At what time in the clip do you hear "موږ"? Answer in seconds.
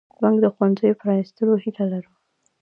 0.21-0.35